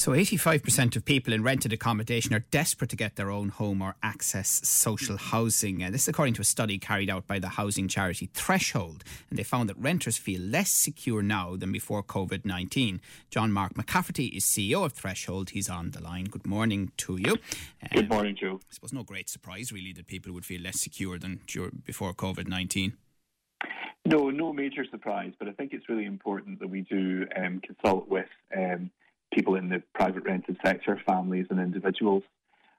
[0.00, 3.96] So, 85% of people in rented accommodation are desperate to get their own home or
[4.00, 5.82] access social housing.
[5.82, 9.02] And this is according to a study carried out by the housing charity Threshold.
[9.28, 13.00] And they found that renters feel less secure now than before COVID 19.
[13.28, 15.50] John Mark McCafferty is CEO of Threshold.
[15.50, 16.26] He's on the line.
[16.26, 17.34] Good morning to you.
[17.92, 18.60] Good um, morning, Joe.
[18.62, 21.40] I suppose no great surprise, really, that people would feel less secure than
[21.84, 22.92] before COVID 19.
[24.06, 28.08] No, no major surprise, but I think it's really important that we do um, consult
[28.08, 28.92] with um,
[29.32, 32.22] people in the private rented sector, families and individuals.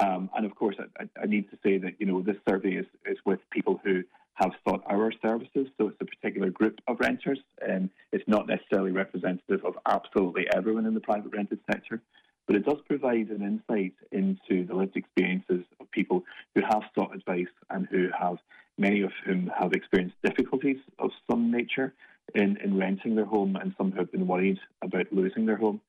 [0.00, 2.86] Um, and of course, I, I, need to say that you know this survey is,
[3.04, 4.02] is with people who
[4.34, 8.92] have sought our services, so it's a particular group of renters, and it's not necessarily
[8.92, 12.00] representative of absolutely everyone in the private rented sector.
[12.46, 17.14] But it does provide an insight into the lived experiences of people who have sought
[17.14, 18.38] advice and who have
[18.78, 21.92] many of whom have experienced difficulties of some nature
[22.34, 25.80] in, in renting their home, and some have been worried about losing their home.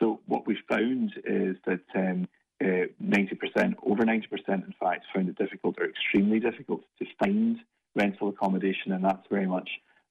[0.00, 2.28] So what we found is that um,
[2.62, 7.58] uh, 90%, over 90% in fact, found it difficult or extremely difficult to find
[7.94, 9.68] rental accommodation, and that's very much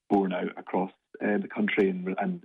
[0.09, 0.91] borne out across
[1.23, 2.41] uh, the country and, and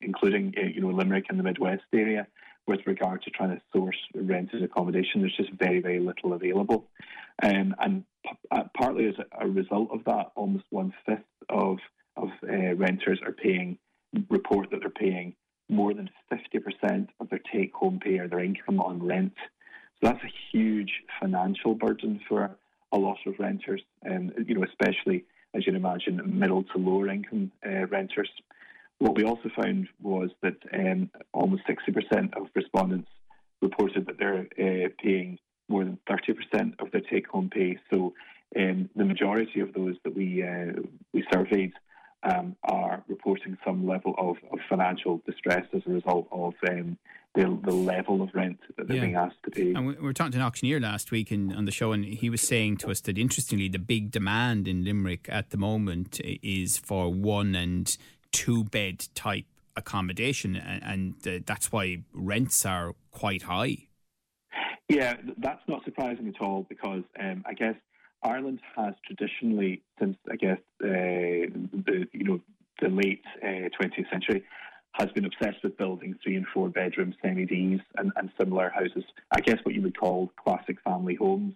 [0.00, 2.26] including uh, you know Limerick and the Midwest area
[2.66, 5.20] with regard to trying to source rented accommodation.
[5.20, 6.88] There's just very very little available,
[7.42, 11.78] um, and p- uh, partly as a, result of that, almost one fifth of
[12.16, 13.78] of uh, renters are paying
[14.28, 15.34] report that they're paying
[15.70, 19.34] more than 50% of their take home pay or their income on rent.
[20.02, 22.56] So that's a huge financial burden for
[22.92, 27.50] a lot of renters, um, you know, especially as you'd imagine, middle to lower income
[27.66, 28.30] uh, renters.
[28.98, 33.08] What we also found was that um, almost 60% of respondents
[33.62, 37.78] reported that they're uh, paying more than 30% of their take home pay.
[37.90, 38.12] So
[38.56, 40.82] um, the majority of those that we uh,
[41.12, 41.72] we surveyed
[42.22, 46.98] um, are reporting some level of, of, financial distress as a result of um,
[47.34, 49.02] the, the level of rent that they're yeah.
[49.02, 49.72] being asked to pay.
[49.72, 52.28] And we were talking to an auctioneer last week in, on the show, and he
[52.28, 56.76] was saying to us that interestingly, the big demand in Limerick at the moment is
[56.78, 57.96] for one and
[58.32, 60.82] two bed type accommodation, and,
[61.24, 63.88] and uh, that's why rents are quite high.
[64.88, 67.76] Yeah, that's not surprising at all because um, I guess
[68.22, 72.40] Ireland has traditionally, since I guess uh, the you know
[72.80, 74.44] the late uh, 20th century,
[74.92, 79.04] has been obsessed with building three and four bedroom semi Ds and, and similar houses.
[79.30, 81.54] I guess what you would call classic family homes.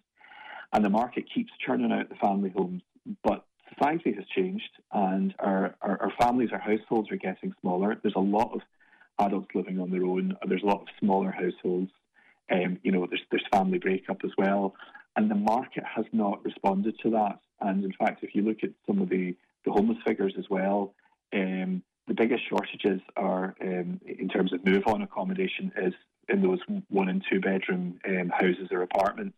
[0.73, 2.83] And the market keeps churning out the family homes,
[3.23, 7.97] but society has changed, and our, our, our families, our households are getting smaller.
[8.03, 8.61] There's a lot of
[9.19, 10.37] adults living on their own.
[10.49, 11.91] There's a lot of smaller households.
[12.51, 14.75] Um, you know, there's there's family breakup as well,
[15.17, 17.39] and the market has not responded to that.
[17.61, 20.95] And in fact, if you look at some of the, the homeless figures as well,
[21.33, 25.95] um, the biggest shortages are um, in terms of move on accommodation is
[26.29, 26.59] in those
[26.89, 29.37] one and two bedroom um, houses or apartments.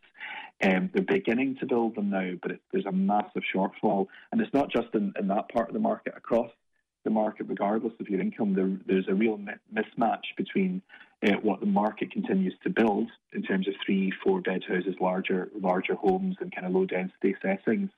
[0.63, 4.07] Um, they're beginning to build them now, but it, there's a massive shortfall.
[4.33, 6.51] And it's not just in, in that part of the market, across
[7.07, 9.39] the market, regardless of your income, there, there's a real
[9.75, 10.83] mismatch between
[11.27, 15.49] uh, what the market continues to build in terms of three, four bed houses, larger,
[15.59, 17.91] larger homes, and kind of low density settings,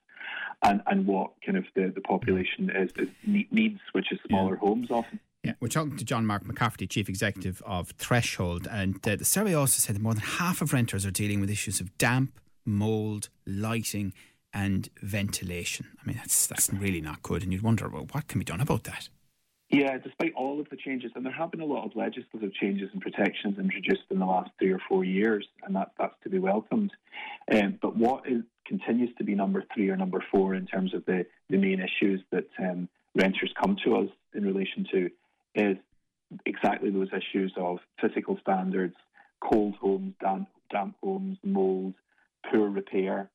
[0.62, 3.08] and and what kind of the, the population is, is
[3.50, 4.60] needs, which is smaller yeah.
[4.60, 5.18] homes often.
[5.42, 9.54] Yeah, we're talking to John Mark McCafferty, Chief Executive of Threshold, and uh, the survey
[9.54, 13.30] also said that more than half of renters are dealing with issues of damp, mould,
[13.46, 14.12] lighting,
[14.52, 15.86] and ventilation.
[16.02, 18.60] I mean, that's that's really not good, and you'd wonder, well, what can be done
[18.60, 19.08] about that?
[19.70, 22.88] Yeah, despite all of the changes, and there have been a lot of legislative changes
[22.92, 26.38] and protections introduced in the last three or four years, and that, that's to be
[26.38, 26.90] welcomed.
[27.52, 31.04] Um, but what is, continues to be number three or number four in terms of
[31.04, 35.10] the, the main issues that um, renters come to us in relation to
[35.54, 35.76] is
[36.46, 38.94] exactly those issues of physical standards,
[39.40, 41.94] cold homes, damp, damp homes, mould,
[42.50, 43.28] poor repair.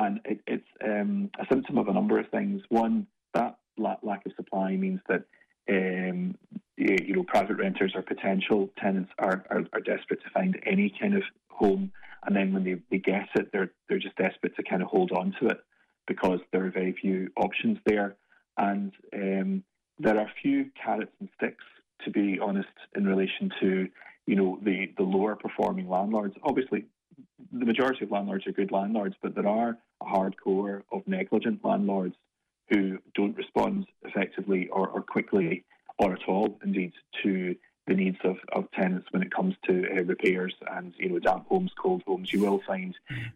[0.00, 2.62] And it, it's um, a symptom of a number of things.
[2.70, 3.58] One, that
[4.02, 5.24] lack of supply means that
[5.68, 6.34] um,
[6.76, 11.14] you know, private renters or potential tenants are, are, are, desperate to find any kind
[11.14, 11.92] of home,
[12.26, 15.12] and then when they, they get it, they're they're just desperate to kind of hold
[15.12, 15.58] on to it
[16.08, 18.16] because there are very few options there,
[18.56, 19.62] and um,
[19.98, 21.64] there are few carrots and sticks,
[22.04, 23.88] to be honest, in relation to
[24.26, 26.34] you know the the lower performing landlords.
[26.42, 26.86] Obviously,
[27.52, 32.14] the majority of landlords are good landlords, but there are a hardcore of negligent landlords
[32.68, 35.64] who don't respond effectively or, or quickly
[35.98, 37.54] or at all, indeed, to
[37.86, 41.46] the needs of, of tenants when it comes to uh, repairs and you know damp
[41.48, 42.32] homes, cold homes.
[42.32, 42.94] You will find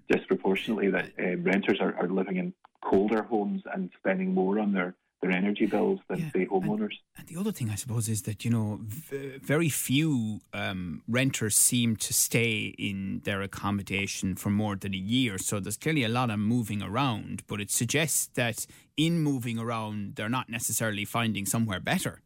[0.09, 4.95] disproportionately that uh, renters are, are living in colder homes and spending more on their
[5.25, 6.97] their energy bills than yeah, say homeowners.
[7.17, 11.03] And, and, the other thing I suppose is that you know v- very few um,
[11.09, 15.39] renters seem to stay in their accommodation for more than a year.
[15.39, 18.67] So there's clearly a lot of moving around, but it suggests that
[18.97, 22.21] in moving around, they're not necessarily finding somewhere better.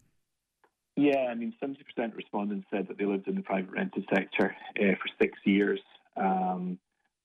[0.97, 4.95] Yeah, I mean, 70% respondents said that they lived in the private rented sector uh,
[5.01, 5.79] for six years.
[6.17, 6.79] Um,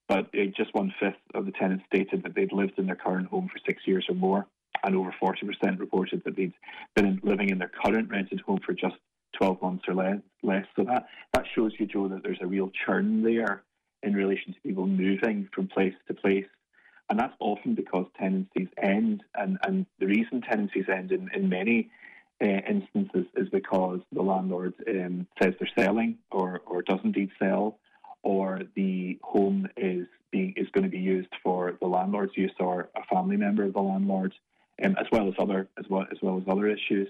[0.08, 3.30] but uh, just one fifth of the tenants stated that they'd lived in their current
[3.30, 4.46] home for six years or more
[4.84, 6.54] and over 40% reported that they'd
[6.96, 8.96] been living in their current rented home for just
[9.38, 10.18] 12 months or less.
[10.42, 10.66] less.
[10.76, 13.64] So that, that shows you, Joe, that there's a real churn there
[14.04, 16.46] in relation to people moving from place to place.
[17.10, 19.24] And that's often because tenancies end.
[19.36, 21.90] And, and the reason tenancies end in, in many
[22.42, 27.80] uh, instances is because the landlord um, says they're selling or, or does indeed sell,
[28.24, 32.90] or the home is being is going to be used for the landlord's use or
[32.96, 34.34] a family member of the landlord
[34.84, 37.08] um, as well as other as well as well as other issues.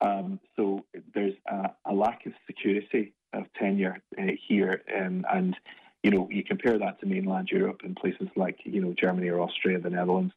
[0.00, 5.56] Um, so there's a, a, lack of security of tenure uh, here, um, and
[6.02, 9.40] you know you compare that to mainland Europe and places like you know Germany or
[9.40, 10.34] Austria, the Netherlands.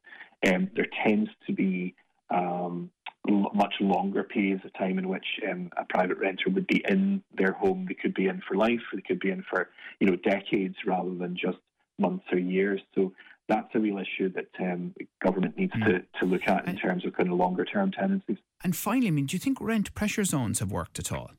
[0.47, 1.95] Um, there tends to be
[2.29, 2.91] um,
[3.27, 7.51] much longer periods of time in which um, a private renter would be in their
[7.51, 7.85] home.
[7.87, 8.81] They could be in for life.
[8.93, 9.69] They could be in for
[9.99, 11.57] you know decades rather than just
[11.99, 12.81] months or years.
[12.95, 13.13] So
[13.47, 15.85] that's a real issue that um, government needs mm.
[15.85, 18.37] to, to look at in and, terms of kind of longer term tenancies.
[18.63, 21.31] And finally, I mean, do you think rent pressure zones have worked at all?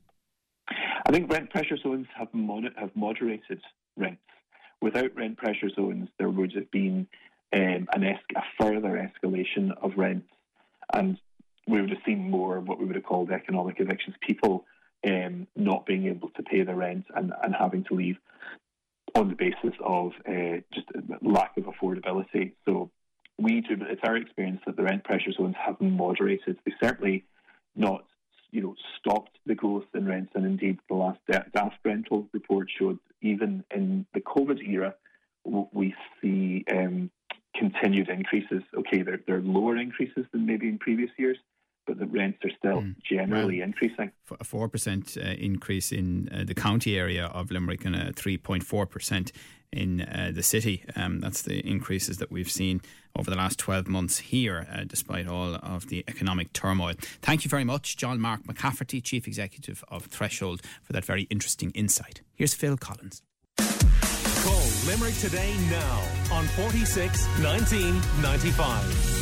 [1.07, 3.61] I think rent pressure zones have, mod- have moderated
[3.97, 4.21] rents.
[4.81, 7.07] Without rent pressure zones, there would have been
[7.53, 10.27] um, an es- a further escalation of rents,
[10.93, 11.17] and
[11.67, 14.65] we would have seen more what we would have called economic evictions, people
[15.05, 18.17] um, not being able to pay the rent and, and having to leave
[19.15, 20.87] on the basis of uh, just
[21.21, 22.53] lack of affordability.
[22.65, 22.91] So
[23.37, 26.57] we do, it's our experience that the rent pressure zones have moderated.
[26.65, 27.25] They certainly
[27.75, 28.05] not,
[28.51, 32.99] you know, stopped the growth in rents, and indeed the last Daft rental report showed
[33.21, 34.95] even in the COVID era,
[35.43, 37.09] we see um,
[37.55, 38.63] continued increases.
[38.77, 41.37] Okay, they're, they're lower increases than maybe in previous years,
[41.89, 42.95] but the rents are still mm.
[43.01, 44.11] generally well, increasing.
[44.29, 49.31] A 4% uh, increase in uh, the county area of Limerick and a 3.4%
[49.73, 50.83] in uh, the city.
[50.95, 52.81] Um, that's the increases that we've seen
[53.15, 56.93] over the last 12 months here, uh, despite all of the economic turmoil.
[57.23, 61.71] Thank you very much, John Mark McCafferty, Chief Executive of Threshold, for that very interesting
[61.71, 62.21] insight.
[62.35, 63.23] Here's Phil Collins.
[63.57, 69.18] Call Limerick today now on 46 1995.